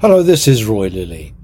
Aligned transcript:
Hello, 0.00 0.22
this 0.22 0.46
is 0.46 0.64
Roy 0.64 0.86
Lilly. 0.86 1.34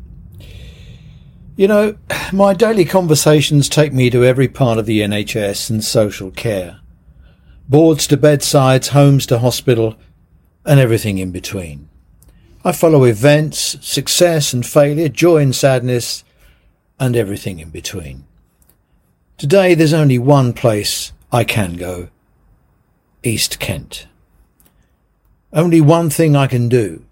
You 1.57 1.67
know, 1.67 1.97
my 2.33 2.55
daily 2.55 2.85
conversations 2.85 3.69
take 3.69 3.93
me 3.93 4.11
to 4.11 4.25
every 4.25 4.47
part 4.47 4.79
of 4.79 4.87
the 4.87 5.01
NHS 5.01 5.71
and 5.71 5.83
social 5.83 6.31
care. 6.31 6.79
Boards 7.69 8.07
to 8.07 8.17
bedsides, 8.17 8.91
homes 8.91 9.27
to 9.27 9.41
hospital, 9.41 9.97
and 10.65 10.79
everything 10.79 11.19
in 11.19 11.33
between. 11.33 11.89
I 12.65 12.71
follow 12.71 13.03
events, 13.03 13.77
success 13.81 14.53
and 14.53 14.65
failure, 14.65 15.09
joy 15.09 15.39
and 15.39 15.53
sadness, 15.53 16.23
and 17.01 17.17
everything 17.17 17.59
in 17.59 17.71
between. 17.71 18.25
Today 19.37 19.75
there's 19.75 19.93
only 19.93 20.21
one 20.21 20.53
place 20.53 21.13
I 21.33 21.43
can 21.43 21.73
go. 21.73 22.09
East 23.25 23.59
Kent. 23.59 24.07
Only 25.53 25.81
one 25.81 26.09
thing 26.09 26.37
I 26.37 26.47
can 26.47 26.69
do. 26.69 27.05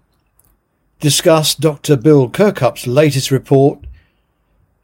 Discuss 1.03 1.53
Dr. 1.53 1.97
Bill 1.97 2.29
Kirkup's 2.29 2.87
latest 2.87 3.29
report. 3.29 3.77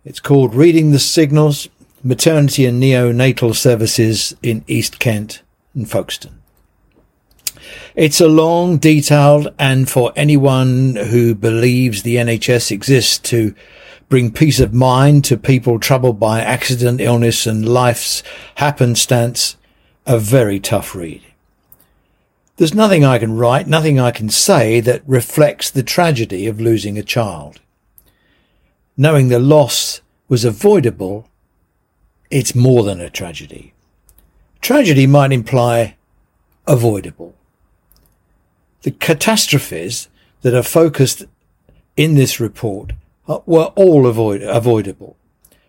It's 0.03 0.19
called 0.19 0.53
Reading 0.53 0.91
the 0.91 0.99
Signals, 0.99 1.69
Maternity 2.03 2.65
and 2.65 2.83
Neonatal 2.83 3.55
Services 3.55 4.35
in 4.43 4.65
East 4.67 4.99
Kent 4.99 5.43
and 5.73 5.89
Folkestone. 5.89 6.41
It's 7.95 8.19
a 8.19 8.27
long, 8.27 8.79
detailed, 8.79 9.53
and 9.57 9.89
for 9.89 10.11
anyone 10.17 10.97
who 10.97 11.35
believes 11.35 12.03
the 12.03 12.17
NHS 12.17 12.69
exists 12.69 13.17
to 13.29 13.55
bring 14.09 14.29
peace 14.29 14.59
of 14.59 14.73
mind 14.73 15.23
to 15.23 15.37
people 15.37 15.79
troubled 15.79 16.19
by 16.19 16.41
accident, 16.41 16.99
illness, 16.99 17.47
and 17.47 17.65
life's 17.65 18.23
happenstance, 18.55 19.55
a 20.05 20.19
very 20.19 20.59
tough 20.59 20.93
read. 20.93 21.21
There's 22.59 22.73
nothing 22.73 23.05
I 23.05 23.19
can 23.19 23.37
write, 23.37 23.69
nothing 23.69 24.01
I 24.01 24.11
can 24.11 24.27
say 24.27 24.81
that 24.81 25.01
reflects 25.07 25.71
the 25.71 25.81
tragedy 25.81 26.45
of 26.45 26.59
losing 26.59 26.97
a 26.97 27.03
child. 27.03 27.61
Knowing 28.97 29.29
the 29.29 29.39
loss 29.39 30.01
was 30.27 30.43
avoidable, 30.43 31.29
it's 32.29 32.53
more 32.53 32.83
than 32.83 32.99
a 32.99 33.09
tragedy. 33.09 33.71
Tragedy 34.59 35.07
might 35.07 35.31
imply 35.31 35.95
avoidable. 36.67 37.33
The 38.81 38.91
catastrophes 38.91 40.09
that 40.41 40.53
are 40.53 40.61
focused 40.61 41.23
in 41.95 42.15
this 42.15 42.41
report 42.41 42.91
were 43.45 43.71
all 43.77 44.05
avoid- 44.05 44.43
avoidable. 44.43 45.15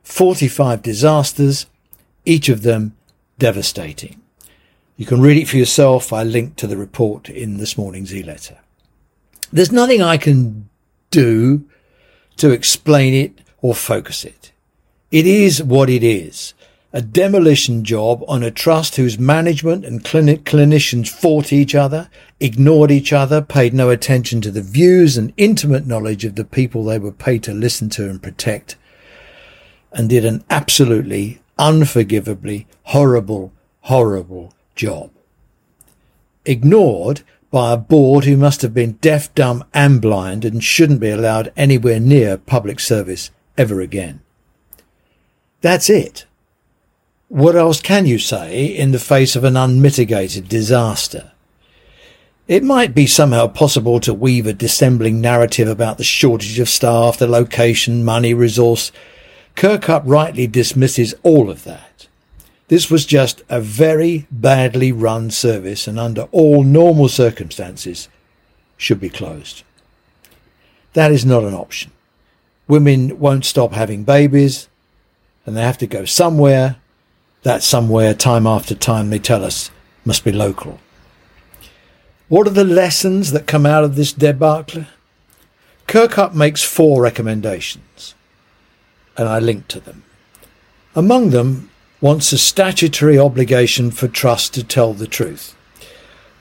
45 0.03 0.83
disasters, 0.83 1.67
each 2.25 2.49
of 2.49 2.63
them 2.63 2.97
devastating. 3.39 4.20
You 5.01 5.07
can 5.07 5.23
read 5.23 5.39
it 5.39 5.49
for 5.49 5.57
yourself. 5.57 6.13
I 6.13 6.25
linked 6.25 6.59
to 6.59 6.67
the 6.67 6.77
report 6.77 7.31
in 7.31 7.57
this 7.57 7.79
morning's 7.79 8.15
e-letter. 8.15 8.59
There's 9.51 9.73
nothing 9.73 10.03
I 10.03 10.19
can 10.19 10.69
do 11.11 11.65
to 12.37 12.51
explain 12.51 13.15
it 13.15 13.41
or 13.63 13.75
focus 13.75 14.27
it. 14.27 14.53
It 15.11 15.27
is 15.27 15.63
what 15.63 15.89
it 15.89 16.05
is 16.05 16.53
a 16.93 17.01
demolition 17.01 17.83
job 17.83 18.23
on 18.29 18.43
a 18.43 18.51
trust 18.51 18.97
whose 18.97 19.19
management 19.19 19.87
and 19.87 20.05
clinic 20.05 20.45
clinicians 20.45 21.09
fought 21.09 21.51
each 21.51 21.75
other, 21.75 22.11
ignored 22.39 22.91
each 22.91 23.11
other, 23.11 23.41
paid 23.41 23.73
no 23.73 23.89
attention 23.89 24.43
to 24.43 24.51
the 24.51 24.61
views 24.61 25.17
and 25.17 25.33
intimate 25.39 25.87
knowledge 25.87 26.27
of 26.27 26.35
the 26.35 26.45
people 26.45 26.85
they 26.85 26.99
were 26.99 27.11
paid 27.11 27.43
to 27.45 27.55
listen 27.55 27.89
to 27.89 28.11
and 28.11 28.23
protect, 28.23 28.77
and 29.93 30.11
did 30.11 30.27
an 30.27 30.45
absolutely 30.51 31.41
unforgivably 31.59 32.67
horrible, 32.83 33.51
horrible 33.81 34.53
job. 34.81 35.11
Ignored 36.47 37.21
by 37.51 37.73
a 37.73 37.77
board 37.77 38.25
who 38.25 38.37
must 38.37 38.63
have 38.63 38.73
been 38.73 38.93
deaf, 39.03 39.33
dumb 39.35 39.63
and 39.75 40.01
blind 40.01 40.43
and 40.43 40.65
shouldn't 40.65 41.01
be 41.01 41.11
allowed 41.11 41.53
anywhere 41.55 42.01
near 42.01 42.39
public 42.39 42.81
service 42.81 43.31
ever 43.59 43.83
again. 43.83 44.21
That's 45.61 45.91
it. 45.91 46.25
What 47.29 47.57
else 47.57 47.83
can 47.83 48.07
you 48.07 48.19
say 48.19 48.65
in 48.65 48.93
the 48.93 48.99
face 48.99 49.37
of 49.37 49.45
an 49.45 49.55
unmitigated 49.55 50.49
disaster? 50.49 51.33
It 52.49 52.65
might 52.65 52.95
be 52.95 53.07
somehow 53.07 53.49
possible 53.49 54.01
to 54.01 54.15
weave 54.15 54.47
a 54.47 54.55
dissembling 54.55 55.21
narrative 55.21 55.69
about 55.69 55.99
the 55.99 56.05
shortage 56.05 56.59
of 56.59 56.71
staff, 56.71 57.19
the 57.19 57.29
location, 57.29 58.03
money, 58.03 58.33
resource. 58.33 58.91
Kirkup 59.55 60.03
rightly 60.07 60.47
dismisses 60.47 61.15
all 61.23 61.51
of 61.51 61.65
that. 61.65 62.09
This 62.71 62.89
was 62.89 63.05
just 63.05 63.43
a 63.49 63.61
very 63.61 64.29
badly 64.31 64.93
run 64.93 65.33
service 65.33 65.89
and 65.89 65.99
under 65.99 66.29
all 66.31 66.63
normal 66.63 67.09
circumstances 67.09 68.09
should 68.77 69.01
be 69.01 69.09
closed. 69.09 69.65
That 70.93 71.11
is 71.11 71.27
not 71.27 71.43
an 71.43 71.53
option. 71.53 71.91
Women 72.69 73.19
won't 73.19 73.45
stop 73.45 73.73
having 73.73 74.05
babies 74.05 74.69
and 75.45 75.57
they 75.57 75.63
have 75.63 75.79
to 75.79 75.89
go 75.89 76.05
somewhere 76.05 76.77
that 77.43 77.65
somewhere, 77.65 78.15
time 78.15 78.47
after 78.47 78.77
time, 78.77 79.11
they 79.11 79.19
tell 79.19 79.45
us 79.45 79.73
must 80.05 80.23
be 80.23 80.31
local. 80.31 80.79
What 82.29 82.47
are 82.47 82.51
the 82.51 82.63
lessons 82.63 83.33
that 83.33 83.49
come 83.49 83.67
out 83.67 83.83
of 83.83 83.97
this 83.97 84.13
debacle? 84.13 84.87
Kirkup 85.89 86.35
makes 86.35 86.63
four 86.63 87.03
recommendations, 87.03 88.15
and 89.17 89.29
I 89.29 89.41
link 89.41 89.67
to 89.69 89.81
them. 89.81 90.05
Among 90.95 91.31
them, 91.31 91.71
wants 92.01 92.33
a 92.33 92.39
statutory 92.39 93.19
obligation 93.19 93.91
for 93.91 94.09
trust 94.09 94.55
to 94.55 94.65
tell 94.65 94.95
the 94.95 95.07
truth. 95.07 95.55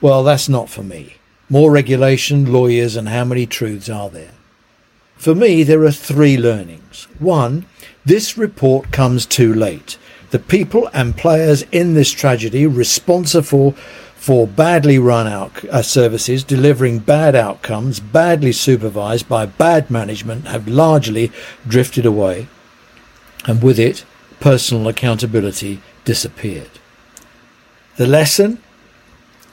Well, 0.00 0.24
that's 0.24 0.48
not 0.48 0.70
for 0.70 0.82
me. 0.82 1.16
More 1.48 1.70
regulation, 1.70 2.52
lawyers, 2.52 2.96
and 2.96 3.08
how 3.08 3.24
many 3.24 3.46
truths 3.46 3.88
are 3.90 4.08
there? 4.08 4.32
For 5.16 5.34
me, 5.34 5.62
there 5.62 5.82
are 5.82 5.92
three 5.92 6.38
learnings. 6.38 7.06
One, 7.18 7.66
this 8.04 8.38
report 8.38 8.90
comes 8.92 9.26
too 9.26 9.52
late 9.52 9.98
the 10.30 10.38
people 10.38 10.88
and 10.92 11.16
players 11.16 11.62
in 11.72 11.94
this 11.94 12.12
tragedy 12.12 12.66
responsible 12.66 13.72
for 14.14 14.46
badly 14.46 14.98
run 14.98 15.26
out 15.26 15.64
uh, 15.64 15.82
services 15.82 16.44
delivering 16.44 16.98
bad 16.98 17.34
outcomes, 17.34 18.00
badly 18.00 18.52
supervised 18.52 19.28
by 19.28 19.46
bad 19.46 19.90
management, 19.90 20.46
have 20.46 20.68
largely 20.68 21.32
drifted 21.66 22.06
away, 22.06 22.46
and 23.46 23.62
with 23.62 23.78
it, 23.78 24.04
personal 24.40 24.88
accountability 24.88 25.80
disappeared. 26.04 26.70
The 27.96 28.06
lesson 28.06 28.58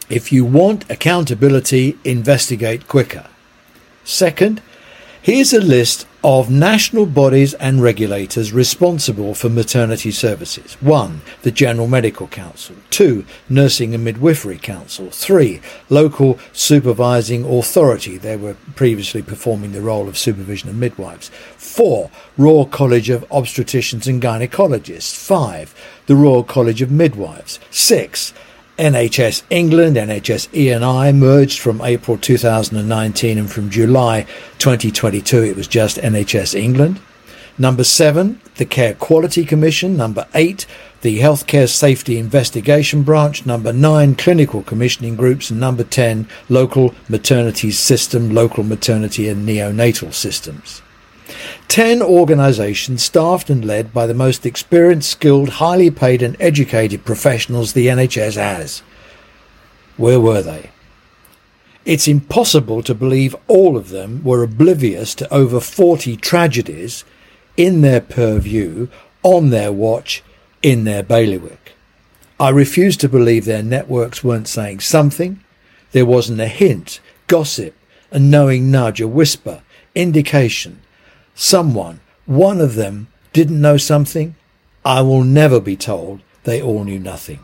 if 0.10 0.32
you 0.32 0.46
want 0.46 0.90
accountability, 0.90 1.98
investigate 2.06 2.88
quicker. 2.88 3.28
Second, 4.06 4.62
here's 5.22 5.54
a 5.54 5.60
list 5.60 6.07
of 6.24 6.50
national 6.50 7.06
bodies 7.06 7.54
and 7.56 7.82
regulators 7.82 8.52
responsible 8.52 9.36
for 9.36 9.50
maternity 9.50 10.12
services. 10.12 10.74
1. 10.82 11.22
The 11.44 11.52
General 11.52 11.88
Medical 11.88 12.28
Council. 12.28 12.76
2. 12.90 13.24
Nursing 13.50 13.94
and 13.94 14.04
Midwifery 14.04 14.58
Council. 14.58 15.10
3. 15.12 15.62
Local 15.90 16.40
Supervising 16.54 17.46
Authority. 17.46 18.18
They 18.18 18.36
were 18.36 18.56
previously 18.76 19.22
performing 19.22 19.74
the 19.74 19.82
role 19.82 20.08
of 20.08 20.18
supervision 20.18 20.70
of 20.70 20.76
midwives. 20.76 21.30
4. 21.58 22.10
Royal 22.38 22.66
College 22.66 23.10
of 23.10 23.28
Obstetricians 23.30 24.08
and 24.08 24.22
Gynecologists. 24.22 25.16
5. 25.16 26.02
The 26.08 26.16
Royal 26.16 26.44
College 26.44 26.82
of 26.82 26.90
Midwives. 26.90 27.60
6. 27.70 28.34
NHS 28.78 29.42
England, 29.50 29.98
NHS 29.98 30.50
ENI 30.50 31.16
merged 31.16 31.60
from 31.60 31.82
April 31.82 32.16
2019 32.16 33.38
and 33.40 33.52
from 33.52 33.72
July 33.72 34.28
2022 34.60 35.44
it 35.44 35.56
was 35.56 35.68
just 35.68 35.98
NHS 35.98 36.54
England. 36.54 37.00
Number 37.58 37.84
seven, 37.84 38.40
the 38.58 38.66
Care 38.66 38.94
Quality 38.94 39.44
Commission. 39.44 39.98
Number 39.98 40.28
eight, 40.36 40.68
the 41.02 41.20
Healthcare 41.20 41.68
Safety 41.68 42.20
Investigation 42.20 43.02
Branch. 43.02 43.44
Number 43.48 43.74
nine, 43.74 44.14
Clinical 44.14 44.62
Commissioning 44.62 45.16
Groups. 45.16 45.50
And 45.50 45.60
number 45.60 45.84
10, 45.84 46.28
Local 46.50 46.94
Maternity 47.10 47.72
System, 47.72 48.30
Local 48.30 48.64
Maternity 48.64 49.28
and 49.28 49.48
Neonatal 49.48 50.14
Systems. 50.14 50.84
Ten 51.68 52.02
organisations 52.02 53.04
staffed 53.04 53.50
and 53.50 53.64
led 53.64 53.94
by 53.94 54.08
the 54.08 54.14
most 54.14 54.46
experienced, 54.46 55.12
skilled, 55.12 55.50
highly 55.50 55.92
paid 55.92 56.22
and 56.22 56.38
educated 56.40 57.06
professionals 57.06 57.74
the 57.74 57.88
NHS 57.88 58.36
has. 58.36 58.80
Where 59.98 60.20
were 60.20 60.42
they? 60.42 60.72
It's 61.86 62.08
impossible 62.08 62.84
to 62.84 62.96
believe 62.96 63.36
all 63.48 63.78
of 63.78 63.90
them 63.90 64.24
were 64.24 64.44
oblivious 64.44 65.16
to 65.16 65.34
over 65.34 65.60
40 65.60 66.18
tragedies 66.18 67.04
in 67.56 67.82
their 67.82 68.02
purview, 68.02 68.88
on 69.24 69.50
their 69.50 69.72
watch, 69.72 70.24
in 70.62 70.84
their 70.84 71.04
bailiwick. 71.04 71.74
I 72.40 72.50
refuse 72.50 72.98
to 72.98 73.10
believe 73.10 73.46
their 73.46 73.64
networks 73.64 74.24
weren't 74.24 74.48
saying 74.48 74.82
something. 74.82 75.44
There 75.92 76.06
wasn't 76.06 76.42
a 76.42 76.48
hint, 76.48 77.00
gossip, 77.28 77.74
a 78.12 78.20
knowing 78.20 78.70
nudge, 78.70 79.02
a 79.02 79.08
whisper, 79.08 79.64
indication 79.96 80.82
someone, 81.38 82.02
one 82.26 82.60
of 82.60 82.76
them, 82.76 83.08
didn't 83.32 83.62
know 83.62 83.78
something, 83.78 84.36
I 84.84 85.02
will 85.02 85.24
never 85.24 85.62
be 85.62 85.78
told 85.78 86.22
they 86.44 86.62
all 86.62 86.84
knew 86.84 87.00
nothing. 87.00 87.40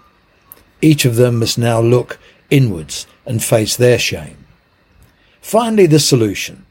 Each 0.81 1.06
of 1.06 1.16
them 1.16 1.40
must 1.40 1.57
now 1.57 1.80
look 1.80 2.19
inwards 2.50 3.07
and 3.25 3.42
face 3.42 3.78
their 3.78 4.00
shame. 4.00 4.45
Finally, 5.42 5.86
the 5.86 6.00
solution. 6.00 6.66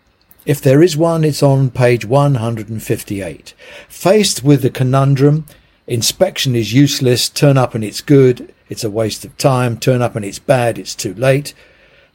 If 0.45 0.61
there 0.61 0.83
is 0.83 0.97
one, 0.97 1.25
it's 1.25 1.43
on 1.43 1.71
page 1.71 2.05
158. 2.05 3.55
Faced 3.89 4.43
with 4.43 4.63
the 4.63 4.71
conundrum, 4.71 5.47
inspection 5.87 6.57
is 6.57 6.73
useless, 6.73 7.29
turn 7.29 7.57
up 7.57 7.75
and 7.75 7.85
it's 7.85 8.01
good, 8.01 8.53
it's 8.69 8.83
a 8.83 8.91
waste 8.91 9.25
of 9.25 9.37
time, 9.37 9.79
turn 9.79 10.03
up 10.03 10.17
and 10.17 10.25
it's 10.25 10.41
bad, 10.41 10.79
it's 10.79 10.95
too 10.95 11.15
late. 11.15 11.55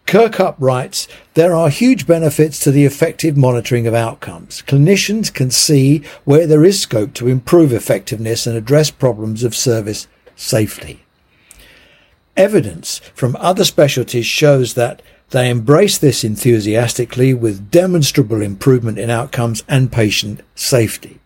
Kirkup 0.07 0.55
writes, 0.57 1.05
there 1.33 1.53
are 1.53 1.69
huge 1.69 2.07
benefits 2.07 2.61
to 2.61 2.71
the 2.71 2.85
effective 2.85 3.35
monitoring 3.35 3.85
of 3.87 3.93
outcomes. 3.93 4.63
Clinicians 4.65 5.33
can 5.33 5.51
see 5.51 6.01
where 6.23 6.47
there 6.47 6.63
is 6.63 6.79
scope 6.79 7.13
to 7.15 7.27
improve 7.27 7.73
effectiveness 7.73 8.47
and 8.47 8.55
address 8.55 8.89
problems 8.89 9.43
of 9.43 9.53
service 9.53 10.07
safely. 10.33 11.01
Evidence 12.37 12.99
from 13.13 13.35
other 13.37 13.65
specialties 13.65 14.25
shows 14.25 14.75
that 14.75 15.01
they 15.31 15.49
embrace 15.49 15.97
this 15.97 16.23
enthusiastically 16.23 17.33
with 17.33 17.69
demonstrable 17.69 18.41
improvement 18.41 18.97
in 18.97 19.09
outcomes 19.09 19.61
and 19.67 19.91
patient 19.91 20.39
safety. 20.55 21.19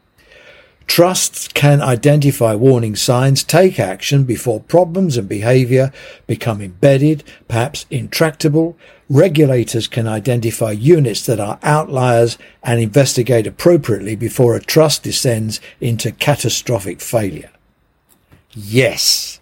Trusts 0.91 1.47
can 1.47 1.81
identify 1.81 2.53
warning 2.53 2.97
signs, 2.97 3.45
take 3.45 3.79
action 3.79 4.25
before 4.25 4.59
problems 4.59 5.15
and 5.15 5.29
behavior 5.29 5.93
become 6.27 6.59
embedded, 6.59 7.23
perhaps 7.47 7.85
intractable. 7.89 8.77
Regulators 9.09 9.87
can 9.87 10.05
identify 10.05 10.71
units 10.71 11.25
that 11.27 11.39
are 11.39 11.59
outliers 11.63 12.37
and 12.61 12.81
investigate 12.81 13.47
appropriately 13.47 14.17
before 14.17 14.53
a 14.53 14.59
trust 14.59 15.03
descends 15.03 15.61
into 15.79 16.11
catastrophic 16.11 16.99
failure. 16.99 17.51
Yes. 18.51 19.39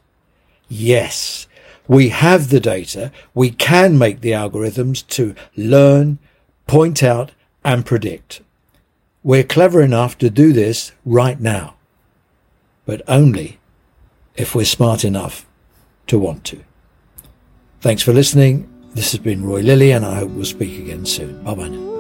Yes. 0.68 1.48
We 1.88 2.10
have 2.10 2.52
the 2.52 2.60
data. 2.60 3.12
We 3.34 3.50
can 3.50 3.98
make 3.98 4.22
the 4.22 4.34
algorithms 4.34 5.04
to 5.18 5.34
learn, 5.58 6.20
point 6.68 7.02
out 7.02 7.32
and 7.66 7.88
predict. 7.88 8.42
We're 9.24 9.44
clever 9.44 9.82
enough 9.82 10.18
to 10.20 10.30
do 10.30 10.54
this 10.54 10.94
right 11.06 11.40
now, 11.40 11.76
but 12.86 13.02
only 13.08 13.60
if 14.36 14.56
we're 14.56 14.66
smart 14.66 15.04
enough 15.04 15.46
to 16.08 16.18
want 16.18 16.46
to. 16.46 16.64
Thanks 17.82 18.02
for 18.02 18.14
listening. 18.14 18.70
This 18.94 19.12
has 19.12 19.20
been 19.20 19.44
Roy 19.44 19.62
Lilly 19.62 19.92
and 19.92 20.06
I 20.06 20.16
hope 20.16 20.32
we'll 20.32 20.46
speak 20.46 20.80
again 20.80 21.06
soon. 21.06 21.44
Bye 21.44 21.56
bye 21.56 21.68
now. 21.68 21.99